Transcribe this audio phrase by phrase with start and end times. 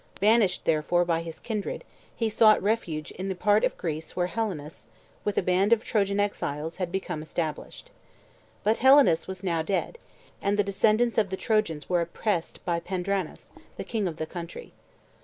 [0.19, 1.83] Banished therefor by his kindred,
[2.15, 4.87] he sought refuge in that part of Greece where Helenus,
[5.23, 7.91] with a band of Trojan exiles, had become established.
[8.63, 9.99] But Helenus was now dead
[10.41, 14.73] and the descendants of the Trojans were oppressed by Pandrasus, the king of the country.